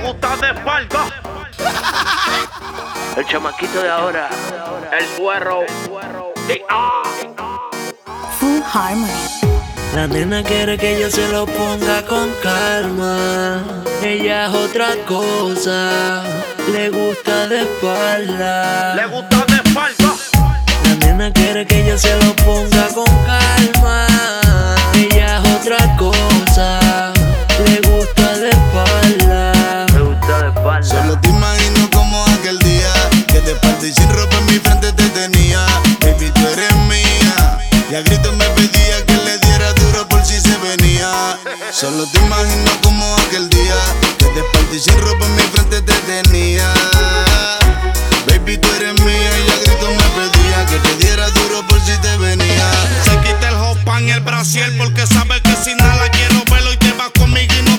[0.00, 1.06] gusta de espalda.
[3.16, 4.28] El chamaquito de ahora.
[4.98, 5.64] El suero.
[8.38, 9.60] Full Harmony.
[9.94, 13.60] La nena quiere que yo se lo ponga con calma.
[14.02, 16.22] Ella es otra cosa.
[16.72, 18.94] Le gusta de espalda.
[18.94, 20.14] Le gusta de espalda.
[20.84, 23.39] La nena quiere que yo se lo ponga con calma.
[30.82, 32.92] Solo te imagino como aquel día
[33.28, 35.66] que de parte y sin ropa en mi frente te tenía.
[36.00, 37.58] Baby, tú eres mía.
[37.90, 41.38] Y a gritos me pedía que le diera duro por si se venía.
[41.70, 43.76] Solo te imagino como aquel día
[44.18, 46.72] que de parte y sin ropa en mi frente te tenía.
[48.26, 49.30] Baby, tú eres mía.
[49.46, 52.70] Y a gritos me pedía que te diera duro por si te venía.
[53.04, 56.76] Se quita el hopan y el brasier porque sabe que si nada quiero verlo y
[56.78, 57.69] te vas conmigo y no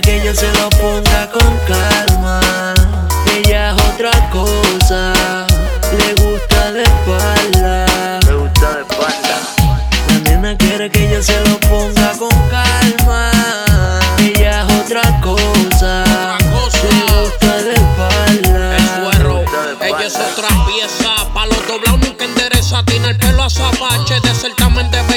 [0.00, 2.74] que yo se lo ponga con calma.
[3.36, 5.12] Ella es otra cosa.
[5.96, 8.20] Le gusta de espalda.
[8.26, 9.38] Le gusta de espalda.
[10.08, 13.30] La nena quiere que yo se lo ponga con calma.
[14.18, 16.04] Ella es otra cosa.
[16.82, 18.76] Le gusta de espalda.
[18.76, 21.32] El de ella es otra pieza.
[21.34, 22.82] Pa' los doblados nunca endereza.
[22.84, 25.07] Tiene el pelo de certamen de belleza.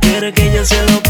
[0.00, 1.05] Quiere que yo se lo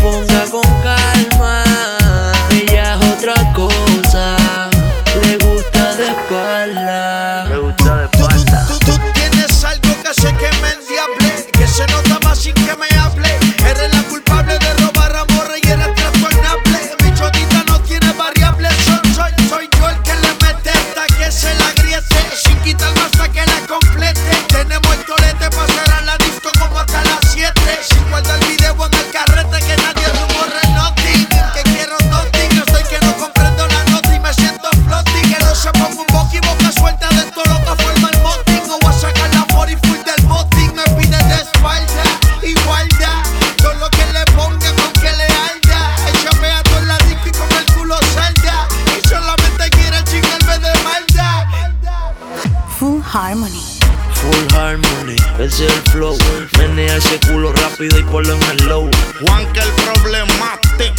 [54.26, 56.18] Full harmony, ese es el flow.
[56.58, 58.90] Menea ese culo rápido y ponlo en el low.
[59.20, 60.92] Juan que el problematic.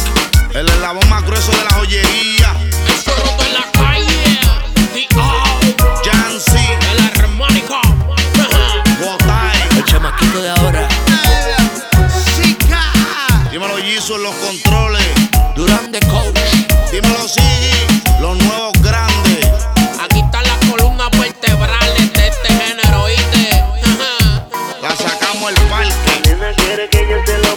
[0.54, 2.56] El eslabón más grueso de la joyería.
[2.88, 4.40] El suero de la calle.
[4.94, 5.20] The O.
[6.04, 7.78] Jancy, El armónico.
[8.98, 9.76] Botay.
[9.76, 10.88] El chamaquito de ahora.
[12.36, 12.92] Chica.
[13.50, 14.77] Dímelo Jesus en los controles.
[26.68, 27.47] Quiere que yo se lo